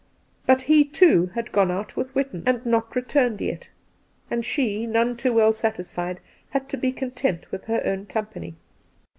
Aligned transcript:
But 0.47 0.63
he 0.63 0.83
too 0.83 1.27
had 1.35 1.51
gone 1.51 1.69
out 1.69 1.95
with 1.95 2.09
"Whitton, 2.15 2.41
and 2.47 2.65
not 2.65 2.95
returned 2.95 3.39
yet; 3.39 3.69
and 4.31 4.43
she, 4.43 4.87
none 4.87 5.15
too 5.15 5.31
well 5.31 5.53
satisfied, 5.53 6.19
had 6.49 6.67
to 6.69 6.77
be 6.77 6.91
content 6.91 7.51
with 7.51 7.65
her 7.65 7.83
own 7.85 8.07
company. 8.07 8.55